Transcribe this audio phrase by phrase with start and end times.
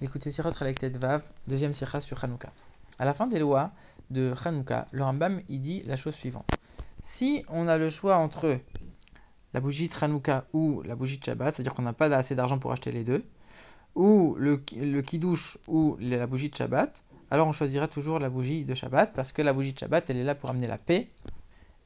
[0.00, 2.52] Écoutez Sirot Chalek Vav, deuxième sirah sur Hanouka.
[3.00, 3.72] À la fin des lois
[4.10, 6.56] de Hanouka, le Rambam il dit la chose suivante.
[7.00, 8.60] Si on a le choix entre
[9.54, 12.60] la bougie de Hanouka ou la bougie de Shabbat, c'est-à-dire qu'on n'a pas assez d'argent
[12.60, 13.24] pour acheter les deux,
[13.96, 17.02] ou le, le kidouche ou la bougie de Shabbat,
[17.32, 20.18] alors on choisira toujours la bougie de Shabbat parce que la bougie de Shabbat elle
[20.18, 21.08] est là pour amener la paix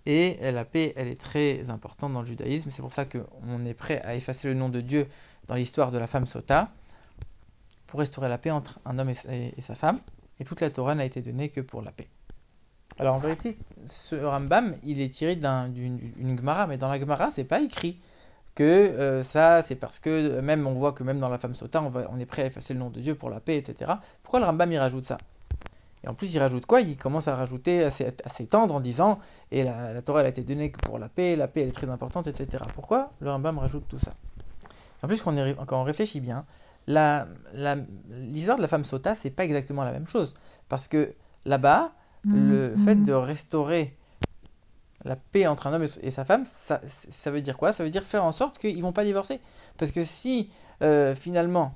[0.04, 2.70] et la paix elle est très importante dans le judaïsme.
[2.70, 5.08] C'est pour ça qu'on est prêt à effacer le nom de Dieu
[5.48, 6.74] dans l'histoire de la femme Sota
[7.93, 9.98] pour restaurer la paix entre un homme et, sa femme.
[10.40, 12.08] Et toute la Torah n'a été donnée que pour la paix.
[12.98, 17.44] Alors en vérité, ce Rambam, il est tiré d'une Gemara, mais dans la Gemara, c'est
[17.44, 18.00] pas écrit
[18.54, 21.82] que euh, ça, c'est parce que même on voit que même dans la femme sota,
[21.82, 23.93] on, est prêt à effacer le nom de Dieu pour la paix, etc.
[24.22, 25.18] Pourquoi le Rambam il rajoute ça?
[26.03, 26.81] Et en plus, il rajoute quoi?
[26.81, 29.18] Il commence à rajouter, à s'étendre en disant,
[29.50, 31.72] et la, Torah elle a été donnée que pour la paix, la paix elle est
[31.72, 32.64] très importante, etc.
[32.75, 34.14] Pourquoi le Rambam rajoute tout ça?
[35.03, 35.34] En plus, quand
[35.72, 36.47] on réfléchit bien,
[36.86, 40.34] l'histoire de la femme sota, c'est pas exactement la même chose.
[40.69, 41.14] Parce que
[41.45, 41.93] là-bas,
[42.25, 43.97] le fait de restaurer
[45.05, 46.81] la paix entre un homme et sa femme, ça,
[47.31, 47.73] veut dire quoi?
[47.73, 49.41] Ça veut dire faire en sorte qu'ils vont pas divorcer.
[49.77, 50.51] Parce que si
[50.83, 51.75] euh, finalement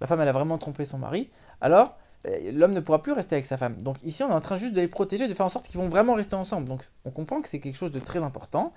[0.00, 1.30] la femme elle a vraiment trompé son mari,
[1.60, 3.80] alors euh, l'homme ne pourra plus rester avec sa femme.
[3.80, 5.80] Donc ici on est en train juste de les protéger, de faire en sorte qu'ils
[5.80, 6.68] vont vraiment rester ensemble.
[6.68, 8.74] Donc on comprend que c'est quelque chose de très important.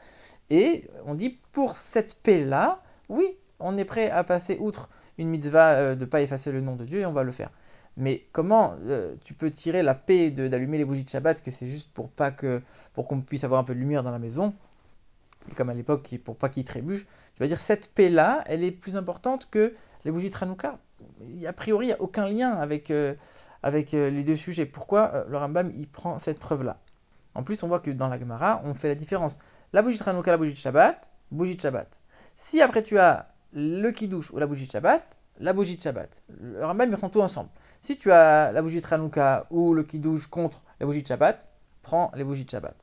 [0.50, 4.88] Et on dit pour cette paix là, oui, on est prêt à passer outre
[5.20, 7.31] une mitzvah euh, de ne pas effacer le nom de Dieu et on va le
[7.31, 7.52] faire.
[7.98, 11.67] Mais comment euh, tu peux tirer la paix d'allumer les bougies de Shabbat, que c'est
[11.67, 12.62] juste pour pas que
[12.94, 14.56] pour qu'on puisse avoir un peu de lumière dans la maison,
[15.56, 17.06] comme à l'époque pour pas qu'il trébuche.
[17.36, 19.75] Tu vas dire cette paix là, elle est plus importante que
[20.06, 20.80] les bougies de Hanouka.
[21.45, 23.14] A priori, il n'y a aucun lien avec euh,
[23.62, 24.66] avec les deux sujets.
[24.66, 26.78] Pourquoi le Rambam il prend cette preuve là
[27.36, 29.38] En plus, on voit que dans la Gemara, on fait la différence.
[29.73, 31.90] La bougie de Hanouka, la bougie de Shabbat, bougie de Shabbat.
[32.38, 36.09] Si après tu as le kidouche ou la bougie de Shabbat, la bougie de Shabbat.
[36.39, 37.50] Le Rambam, ils font tout ensemble.
[37.81, 41.47] Si tu as la bougie de Hanouka ou le kidouche contre la bougie de Shabbat,
[41.81, 42.75] prends les bougies de Shabbat.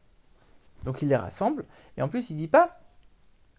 [0.84, 1.64] Donc il les rassemble.
[1.96, 2.80] Et en plus, il dit pas,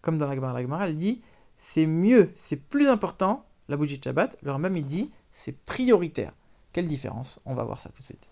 [0.02, 1.22] comme dans la Gemara, elle dit,
[1.56, 4.36] c'est mieux, c'est plus important, la bougie de Shabbat.
[4.42, 6.32] Le Rambam, il dit, c'est prioritaire.
[6.72, 7.40] Quelle différence?
[7.44, 8.28] On va voir ça tout de suite.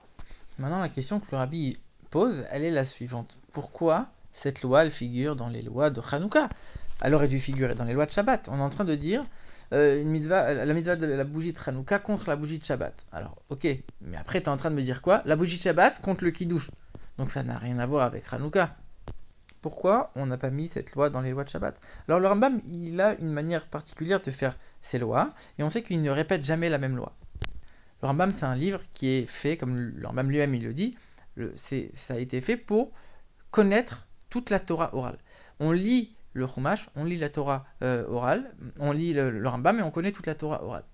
[0.59, 1.79] Maintenant, la question que le Rabbi
[2.11, 3.39] pose, elle est la suivante.
[3.53, 6.49] Pourquoi cette loi, elle figure dans les lois de Hanouka?
[7.01, 8.49] Elle aurait dû figurer dans les lois de Shabbat.
[8.51, 9.25] On est en train de dire
[9.73, 13.07] euh, mitzvah, la mitzvah de la bougie de Hanouka contre la bougie de Shabbat.
[13.13, 13.67] Alors, ok,
[14.01, 15.23] mais après, tu es en train de me dire quoi?
[15.25, 16.71] La bougie de Shabbat contre le Kiddush.
[17.19, 18.77] Donc ça n'a rien à voir avec Hanouka.
[19.63, 21.81] Pourquoi on n'a pas mis cette loi dans les lois de Shabbat?
[22.07, 25.83] Alors le Rambam, il a une manière particulière de faire ses lois, et on sait
[25.83, 27.17] qu'il ne répète jamais la même loi.
[28.03, 30.97] Le Rambam, c'est un livre qui est fait, comme le Rambam lui-même il le dit,
[31.55, 32.93] ça a été fait pour
[33.51, 35.19] connaître toute la Torah orale.
[35.59, 39.83] On lit le Chumash, on lit la Torah euh, orale, on lit le, Rambam et
[39.83, 40.85] on connaît toute la Torah orale.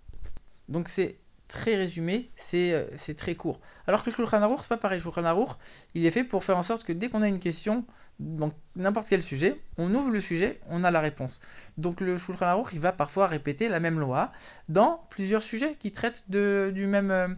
[0.69, 1.17] Donc c'est
[1.49, 3.61] très résumé, euh, c'est très court.
[3.87, 5.01] Alors que le Shulchan Aruch, c'est pas pareil.
[5.01, 5.51] Shulchan Aruch,
[5.95, 7.85] il est fait pour faire en sorte que dès qu'on a une question,
[8.21, 11.41] dans n'importe quel sujet, on ouvre le sujet, on a la réponse.
[11.77, 14.33] Donc le Shulchan Aruch, il va parfois répéter la même loi
[14.69, 17.29] dans plusieurs sujets qui traitent de, du même, euh,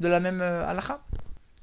[0.00, 1.02] de la même halakha.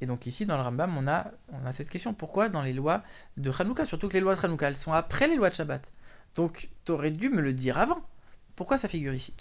[0.03, 2.13] Et donc ici, dans le Rambam, on a, on a cette question.
[2.13, 3.03] Pourquoi dans les lois
[3.37, 5.89] de Hanouka, surtout que les lois de Hanouka, elles sont après les lois de Shabbat
[6.35, 8.01] Donc, tu aurais dû me le dire avant.
[8.57, 9.33] Pourquoi ça figure ici?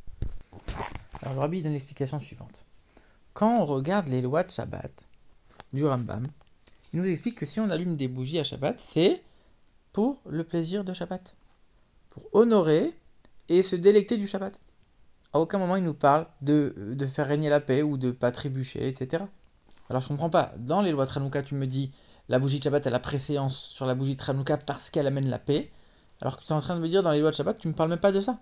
[1.21, 2.65] Alors le Rabbi donne l'explication suivante.
[3.34, 4.93] Quand on regarde les lois de Shabbat
[5.73, 6.28] du Rambam,
[6.93, 9.21] il nous explique que si on allume des bougies à Shabbat, c'est
[9.93, 11.34] pour le plaisir de Shabbat.
[12.11, 12.94] Pour honorer
[13.49, 14.61] et se délecter du Shabbat.
[15.33, 18.31] À aucun moment il nous parle de, de faire régner la paix ou de pas
[18.31, 19.25] trébucher, etc.
[19.91, 20.53] Alors je comprends pas.
[20.59, 21.93] Dans les lois de tu me dis
[22.28, 25.28] la bougie de Shabbat a la préséance sur la bougie de Hanouka parce qu'elle amène
[25.28, 25.70] la paix.
[26.20, 27.69] Alors que tu es en train de me dire dans les lois de Shabbat, tu
[27.69, 28.38] me parles même pas de ça.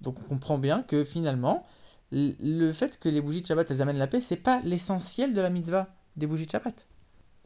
[0.00, 1.64] Donc on comprend bien que finalement,
[2.10, 5.40] le fait que les bougies de Shabbat elles amènent la paix, c'est pas l'essentiel de
[5.40, 6.86] la mitzvah des bougies de Shabbat.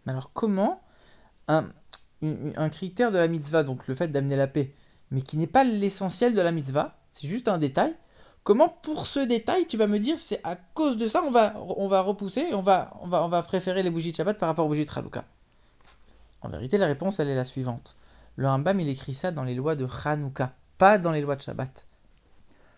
[0.07, 0.81] Mais alors comment
[1.49, 4.75] un critère de la mitzvah, donc le fait d'amener la paix,
[5.11, 7.95] mais qui n'est pas l'essentiel de la mitzvah, c'est juste un détail,
[8.45, 11.55] Comment pour ce détail tu vas me dire c'est à cause de ça on va,
[11.79, 14.51] on va repousser on va, on, va, on va préférer les bougies de Shabbat par
[14.51, 15.25] rapport aux bougies de Hanouka
[16.43, 17.97] En vérité la réponse elle est la suivante.
[18.37, 21.43] Le Rambam il écrit ça dans les lois de Hanouka, pas dans les lois de
[21.43, 21.87] Shabbat.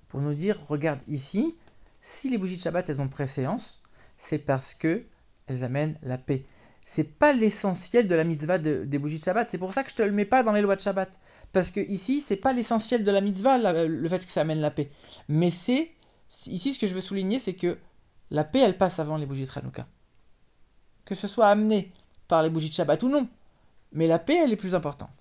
[0.09, 1.57] Pour nous dire regarde ici,
[2.01, 3.81] si les bougies de Shabbat elles ont préséance,
[4.19, 5.05] c'est parce que
[5.49, 6.45] elles amènent la paix.
[6.97, 9.51] C'est pas l'essentiel de la mitzvah des bougies de Shabbat.
[9.51, 11.11] C'est pour ça que je te le mets pas dans les lois de Shabbat.
[11.53, 14.71] Parce que ici, c'est pas l'essentiel de la mitzvah, le fait que ça amène la
[14.71, 14.91] paix.
[15.29, 15.91] Mais c'est,
[16.47, 17.77] ici, ce que je veux souligner, c'est que
[18.31, 19.87] la paix, elle passe avant les bougies de Hanouka.
[21.05, 21.93] Que ce soit amené
[22.29, 23.29] par les bougies de Shabbat ou non.
[23.93, 25.13] Mais la paix, elle est plus importante.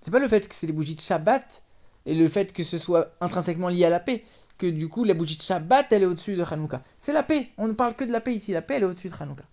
[0.00, 1.62] C'est pas le fait que c'est les bougies de Shabbat
[2.06, 4.24] et le fait que ce soit intrinsèquement lié à la paix
[4.58, 6.82] que du coup la bougie de Shabbat elle est au-dessus de Hanouka.
[6.98, 8.86] C'est la paix, on ne parle que de la paix ici, la paix elle est
[8.86, 9.44] au-dessus de Hanouka.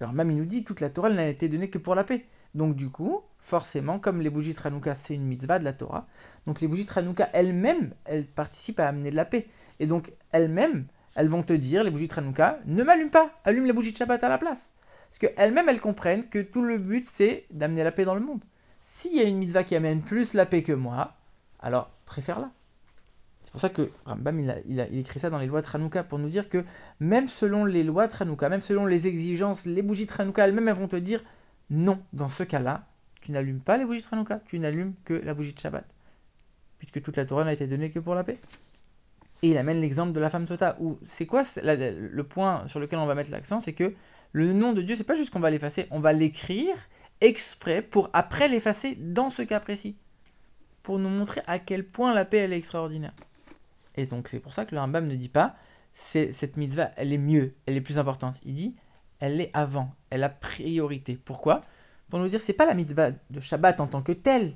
[0.00, 2.26] Alors même il nous dit toute la Torah n'a été donnée que pour la paix.
[2.54, 6.06] Donc du coup, forcément, comme les bougies de c'est une mitzvah de la Torah,
[6.46, 9.46] donc les bougies de elles-mêmes, elles participent à amener de la paix.
[9.78, 13.72] Et donc elles-mêmes, elles vont te dire, les bougies de ne m'allume pas, allume les
[13.72, 14.74] bougies de Shabbat à la place.
[15.08, 18.42] Parce qu'elles-mêmes, elles comprennent que tout le but c'est d'amener la paix dans le monde.
[18.80, 21.12] S'il y a une mitzvah qui amène plus la paix que moi,
[21.60, 22.50] alors préfère-la.
[23.42, 26.28] C'est pour ça que Rambam il écrit ça dans les lois de Hanouka pour nous
[26.28, 26.64] dire que
[27.00, 30.68] même selon les lois de Hanouka, même selon les exigences, les bougies de Hanouka elles-mêmes
[30.68, 31.20] elles vont te dire
[31.70, 32.86] non, dans ce cas-là,
[33.20, 35.84] tu n'allumes pas les bougies de Hanouka, tu n'allumes que la bougie de Shabbat.
[36.78, 38.38] Puisque toute la Torah n'a été donnée que pour la paix.
[39.42, 42.98] Et il amène l'exemple de la femme Sota, où c'est quoi le point sur lequel
[42.98, 43.94] on va mettre l'accent, c'est que
[44.32, 46.74] le nom de Dieu, c'est pas juste qu'on va l'effacer, on va l'écrire
[47.20, 49.96] exprès pour après l'effacer dans ce cas précis.
[50.82, 53.12] Pour nous montrer à quel point la paix elle est extraordinaire.
[53.96, 55.56] Et donc c'est pour ça que le Rambam ne dit pas
[55.92, 58.36] cette mitzvah elle est mieux, elle est plus importante.
[58.44, 58.76] Il dit
[59.18, 61.16] elle est avant, elle a priorité.
[61.16, 61.64] Pourquoi?
[62.08, 64.54] Pour nous dire c'est pas la mitzvah de Shabbat en tant que telle,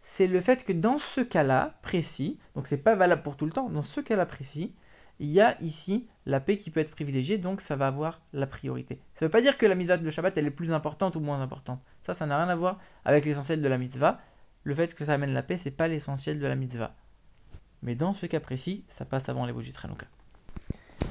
[0.00, 3.52] c'est le fait que dans ce cas-là précis, donc c'est pas valable pour tout le
[3.52, 4.74] temps, dans ce cas-là précis,
[5.18, 8.46] il y a ici la paix qui peut être privilégiée, donc ça va avoir la
[8.46, 9.00] priorité.
[9.14, 11.20] Ça ne veut pas dire que la mitzvah de Shabbat elle est plus importante ou
[11.20, 11.82] moins importante.
[12.00, 14.20] Ça, ça n'a rien à voir avec l'essentiel de la mitzvah.
[14.64, 16.94] Le fait que ça amène la paix, c'est pas l'essentiel de la mitzvah.
[17.82, 20.06] Mais dans ce cas précis, ça passe avant les bougies de Hanouka.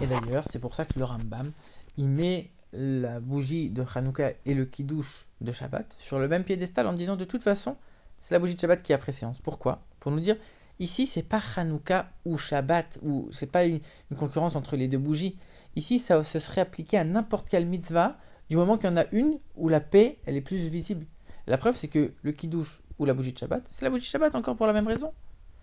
[0.01, 1.51] Et d'ailleurs, c'est pour ça que le Rambam,
[1.97, 6.85] il met la bougie de Hanouka et le kiddush de Shabbat sur le même piédestal
[6.85, 7.75] en disant de toute façon,
[8.19, 9.39] c'est la bougie de Shabbat qui a préséance.
[9.39, 9.81] Pourquoi?
[9.99, 10.35] Pour nous dire,
[10.79, 13.81] ici, c'est pas Hanouka ou Shabbat, ou c'est pas une,
[14.17, 15.37] concurrence entre les deux bougies.
[15.75, 18.17] Ici, ça se serait appliqué à n'importe quelle mitzvah,
[18.49, 21.05] du moment qu'il y en a une où la paix, elle est plus visible.
[21.47, 24.07] La preuve, c'est que le kiddush ou la bougie de Shabbat, c'est la bougie de
[24.09, 25.11] Shabbat encore pour la même raison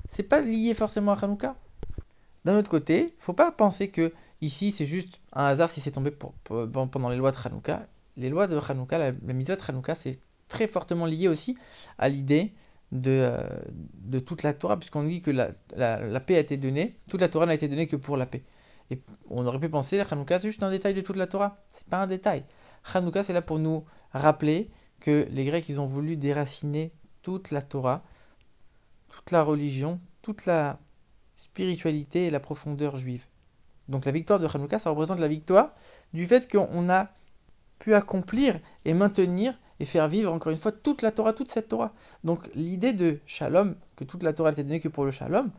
[0.08, 1.56] c'est pas lié forcément à Hanouka.
[2.44, 6.12] D'un autre côté, faut pas penser que ici c'est juste un hasard si c'est tombé
[6.12, 7.86] pendant les lois de Hanouka.
[8.16, 10.18] Les lois de Hanouka, la, la mitzvah de Hanouka, c'est
[10.48, 11.56] très fortement lié aussi
[11.98, 12.52] à l'idée
[12.92, 17.20] de, euh, toute la Torah, puisqu'on dit que la, la, paix a été donnée, toute
[17.20, 18.44] la Torah n'a été donnée que pour la paix.
[18.90, 21.58] Et on aurait pu penser que Hanouka c'est juste un détail de toute la Torah.
[21.72, 22.44] C'est pas un détail.
[22.94, 24.70] Hanouka c'est là pour nous rappeler
[25.00, 26.92] que les Grecs ils ont voulu déraciner
[27.22, 28.04] toute la Torah
[29.08, 30.78] toute la religion, toute la
[31.36, 33.26] spiritualité et la profondeur juive.
[33.88, 35.74] Donc la victoire de Hanouka, ça représente la victoire
[36.12, 37.08] du fait qu'on a
[37.78, 41.68] pu accomplir et maintenir et faire vivre encore une fois toute la Torah, toute cette
[41.68, 41.92] Torah.
[42.24, 45.50] Donc l'idée de Shalom, que toute la Torah n'était donnée que pour le Shalom,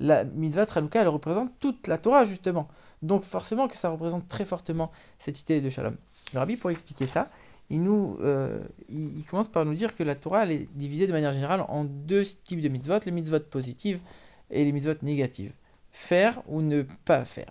[0.00, 2.68] la mitzvah Hanouka, elle représente toute la Torah justement.
[3.02, 5.96] Donc forcément que ça représente très fortement cette idée de Shalom.
[6.32, 7.28] Le rabbi, pour expliquer ça,
[7.70, 11.32] il, nous, euh, il, commence par nous dire que la Torah est divisée de manière
[11.32, 14.00] générale en deux types de mitzvot, les mitzvot positives
[14.50, 15.52] et les mitzvot négatives.
[15.92, 17.50] Faire ou ne pas faire.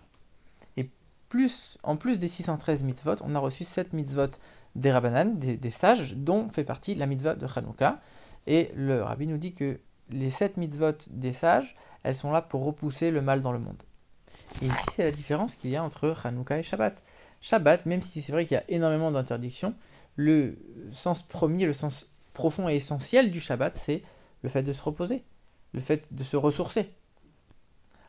[0.76, 0.90] Et
[1.30, 4.32] plus, en plus des 613 mitzvot, on a reçu 7 mitzvot
[4.76, 8.00] des Rabbanan, des, sages, dont fait partie la mitzvah de Hanouka.
[8.48, 9.80] Et le rabbi nous dit que
[10.10, 13.84] les 7 mitzvot des sages, elles sont là pour repousser le mal dans le monde.
[14.62, 17.04] Et ici, c'est la différence qu'il y a entre Hanouka et Shabbat.
[17.42, 19.76] Shabbat, même si c'est vrai qu'il y a énormément d'interdictions,
[20.18, 20.58] le
[20.92, 24.02] sens premier, le sens profond et essentiel du Shabbat, c'est
[24.44, 25.24] le fait de se reposer,
[25.74, 26.92] le fait de se ressourcer.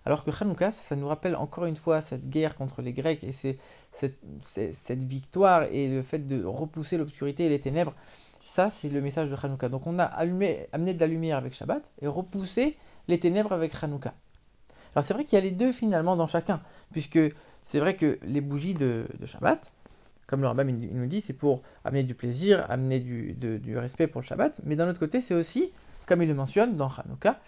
[0.05, 3.33] Alors que Hanouka, ça nous rappelle encore une fois cette guerre contre les Grecs et
[3.33, 7.95] cette, victoire et le fait de repousser l'obscurité et les ténèbres.
[8.43, 9.69] Ça, c'est le message de Hanouka.
[9.69, 12.79] Donc on a allumé, amené de la lumière avec Shabbat et repoussé
[13.09, 14.15] les ténèbres avec Hanouka.
[14.95, 17.21] Alors c'est vrai qu'il y a les deux finalement dans chacun, puisque
[17.63, 19.73] c'est vrai que les bougies de Shabbat,
[20.29, 24.27] comme le Rambam nous dit, c'est pour amener du plaisir, amener du, respect pour le
[24.27, 25.73] Shabbat, mais d'un autre côté, c'est aussi,
[26.07, 27.41] comme il le mentionne dans Hanouka,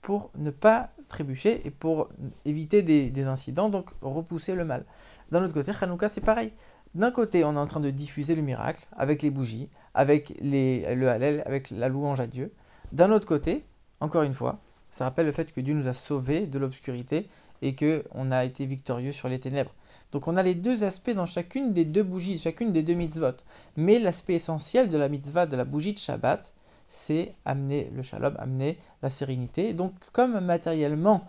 [0.00, 2.08] pour ne pas trébucher et pour
[2.44, 4.84] éviter des, incidents, donc repousser le mal.
[5.32, 6.52] D'un autre côté, Hanouka, c'est pareil.
[6.94, 10.94] D'un côté, on est en train de diffuser le miracle avec les bougies, avec les,
[10.94, 12.52] le Hallel, avec la louange à Dieu.
[12.92, 13.64] D'un autre côté,
[13.98, 14.60] encore une fois,
[14.98, 17.28] ça rappelle le fait que Dieu nous a sauvés de l'obscurité
[17.62, 19.72] et qu'on a été victorieux sur les ténèbres.
[20.10, 23.36] Donc on a les deux aspects dans chacune des deux bougies, chacune des deux mitzvot.
[23.76, 26.52] Mais l'aspect essentiel de la mitzvah de la bougie de Shabbat,
[26.88, 29.72] c'est amener le shalom, amener la sérénité.
[29.72, 31.28] Donc comme matériellement,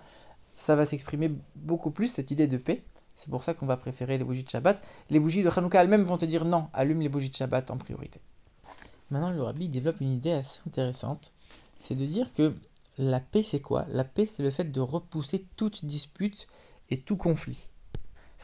[0.55, 2.81] ça va s'exprimer beaucoup plus, cette idée de paix,
[3.13, 4.83] c'est pour ça qu'on va préférer les bougies de Shabbat.
[5.11, 7.77] Les bougies de Hanouka elles-mêmes vont te dire non, allume les bougies de Shabbat en
[7.77, 8.19] priorité.
[9.11, 11.33] Maintenant, le rabbi développe une idée assez intéressante,
[11.77, 12.55] c'est de dire que
[12.99, 13.85] la paix c'est quoi?
[13.89, 16.47] La paix c'est le fait de repousser toute dispute
[16.91, 17.71] et tout conflit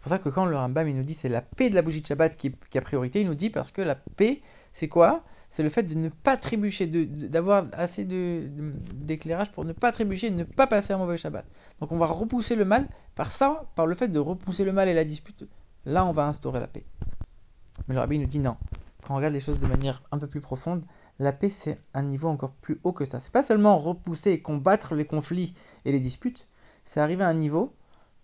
[0.05, 1.99] pour ça que quand le Rambam il nous dit c'est la paix de la bougie
[1.99, 5.23] de Shabbat qui, qui a priorité, il nous dit parce que la paix, c'est quoi?
[5.49, 10.43] C'est le fait de ne pas trébucher, d'avoir assez d'éclairage pour ne pas trébucher, ne
[10.43, 11.43] pas passer un mauvais Shabbat.
[11.79, 14.87] Donc on va repousser le mal par ça, par le fait de repousser le mal
[14.89, 15.47] et la dispute.
[15.85, 16.85] Là, on va instaurer la paix.
[17.87, 18.57] Mais le Rabbi nous dit non.
[19.01, 20.85] Quand on regarde les choses de manière un peu plus profonde,
[21.19, 23.19] la paix c'est un niveau encore plus haut que ça.
[23.19, 25.53] C'est pas seulement repousser et combattre les conflits
[25.85, 26.47] et les disputes,
[26.83, 27.73] c'est arriver à un niveau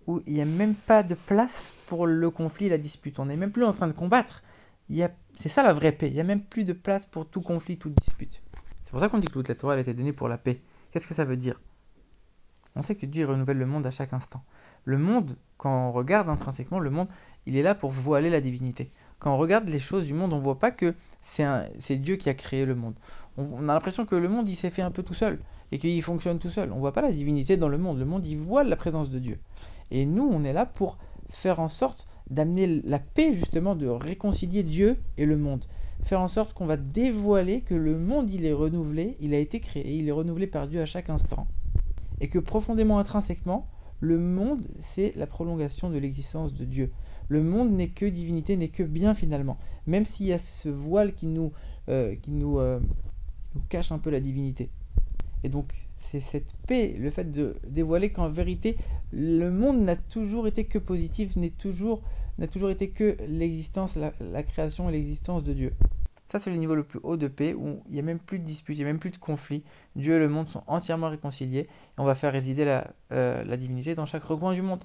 [0.07, 3.19] où il n'y a même pas de place pour le conflit et la dispute.
[3.19, 4.43] On n'est même plus en train de combattre.
[5.35, 6.07] C'est ça la vraie paix.
[6.07, 8.41] Il n'y a même plus de place pour tout conflit, toute dispute.
[8.83, 10.59] C'est pour ça qu'on dit que toute la Torah a été donnée pour la paix.
[10.91, 11.61] Qu'est-ce que ça veut dire?
[12.75, 14.43] On sait que Dieu renouvelle le monde à chaque instant.
[14.85, 17.07] Le monde, quand on regarde intrinsèquement, le monde,
[17.45, 18.91] il est là pour voiler la divinité.
[19.19, 22.29] Quand on regarde les choses du monde, on ne voit pas que c'est Dieu qui
[22.29, 22.95] a créé le monde.
[23.37, 25.39] On, a l'impression que le monde, il s'est fait un peu tout seul
[25.71, 26.71] et qu'il fonctionne tout seul.
[26.71, 27.99] On ne voit pas la divinité dans le monde.
[27.99, 29.39] Le monde, il voit la présence de Dieu.
[29.91, 30.97] Et nous, on est là pour
[31.29, 35.65] faire en sorte d'amener la paix, justement, de réconcilier Dieu et le monde.
[36.03, 39.59] Faire en sorte qu'on va dévoiler que le monde, il est renouvelé, il a été
[39.59, 41.47] créé, il est renouvelé par Dieu à chaque instant.
[42.19, 43.67] Et que profondément, intrinsèquement,
[44.01, 46.91] le monde, c'est la prolongation de l'existence de Dieu.
[47.29, 49.57] Le monde n'est que divinité, n'est que bien finalement.
[49.87, 51.53] Même s'il y a ce voile qui nous,
[51.87, 52.79] euh, euh,
[53.69, 54.69] cache un peu la divinité.
[55.43, 58.75] Et donc, c'est cette paix, le fait de dévoiler qu'en vérité,
[59.11, 61.49] le monde n'a toujours été que positif, n'a
[62.47, 65.73] toujours été que l'existence, la, création et l'existence de Dieu.
[66.31, 68.39] Ça, c'est le niveau le plus haut de paix où il n'y a même plus
[68.39, 69.65] de disputes, il n'y a même plus de conflits.
[69.97, 73.95] Dieu et le monde sont entièrement réconciliés et on va faire résider la, euh, divinité
[73.95, 74.81] dans chaque recoin du monde.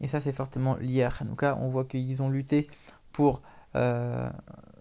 [0.00, 1.56] Et ça, c'est fortement lié à Hanouka.
[1.60, 2.66] On voit qu'ils ont lutté
[3.12, 3.42] pour
[3.76, 4.28] euh,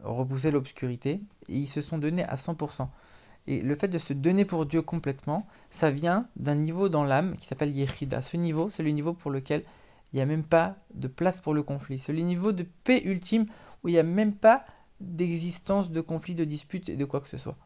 [0.03, 2.87] repousser l'obscurité et ils se sont donnés à 100%.
[3.45, 7.35] Et le fait de se donner pour Dieu complètement, ça vient d'un niveau dans l'âme
[7.37, 8.23] qui s'appelle Yechida.
[8.23, 9.61] Ce niveau, c'est le niveau pour lequel
[10.13, 11.99] il n'y a même pas de place pour le conflit.
[11.99, 13.45] C'est le niveau de paix ultime
[13.83, 14.65] où il n'y a même pas
[15.01, 17.57] d'existence de conflit, de dispute et de quoi que ce soit.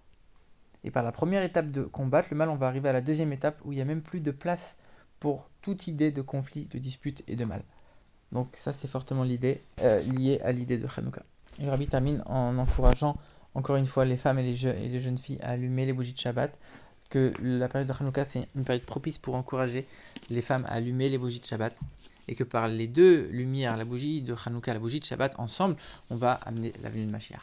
[0.83, 3.33] Et par la première étape de combattre le mal, on va arriver à la deuxième
[3.33, 4.77] étape où il n'y a même plus de place
[5.19, 7.63] pour toute idée de conflit, de dispute et de mal.
[8.31, 11.23] Donc ça c'est fortement l'idée euh, liée à l'idée de Hanouka.
[11.59, 13.17] Le rabbi termine en encourageant
[13.53, 16.13] encore une fois les femmes et les, et les jeunes filles à allumer les bougies
[16.13, 16.57] de Shabbat,
[17.09, 19.87] que la période de Hanouka c'est une période propice pour encourager
[20.29, 21.75] les femmes à allumer les bougies de Shabbat,
[22.27, 25.75] et que par les deux lumières, la bougie de Hanouka la bougie de Shabbat, ensemble,
[26.09, 27.41] on va amener la venue de Mashiach.